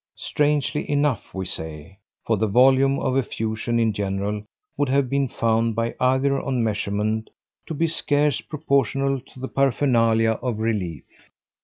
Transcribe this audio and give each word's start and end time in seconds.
Strangely 0.17 0.89
enough, 0.89 1.31
we 1.31 1.45
say, 1.45 1.99
for 2.25 2.35
the 2.35 2.47
volume 2.47 2.97
of 2.97 3.15
effusion 3.15 3.77
in 3.77 3.93
general 3.93 4.43
would 4.75 4.89
have 4.89 5.11
been 5.11 5.27
found 5.27 5.75
by 5.75 5.93
either 5.99 6.41
on 6.41 6.63
measurement 6.63 7.29
to 7.67 7.75
be 7.75 7.85
scarce 7.85 8.41
proportional 8.41 9.19
to 9.19 9.39
the 9.39 9.47
paraphernalia 9.47 10.39
of 10.41 10.57
relief. 10.57 11.05